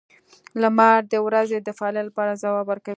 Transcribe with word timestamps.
•لمر 0.61 0.99
د 1.11 1.13
ورځې 1.27 1.57
د 1.61 1.69
فعالیت 1.77 2.05
لپاره 2.07 2.39
ځواب 2.43 2.65
ورکوي. 2.67 2.89